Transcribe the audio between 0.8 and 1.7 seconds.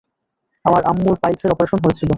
আম্মুর পাইলসের